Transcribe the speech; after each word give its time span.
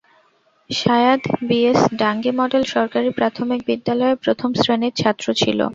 সায়াদ 0.69 1.21
BS 1.47 1.79
Dangi 1.99 2.31
model 2.39 2.63
সরকারি 2.75 3.09
প্রাথমিক 3.19 3.59
বিদ্যালয়ের 3.69 4.21
প্রথম 4.23 4.49
শ্রেণীর 4.59 4.93
ছাত্র 5.01 5.27
ছিল। 5.41 5.59